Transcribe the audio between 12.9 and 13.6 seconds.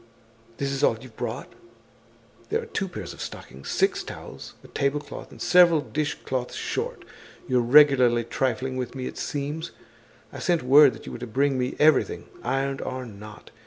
not.